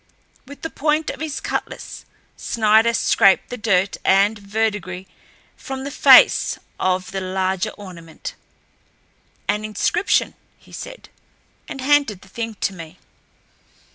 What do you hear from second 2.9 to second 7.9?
scraped the dirt and verdigris from the face of the larger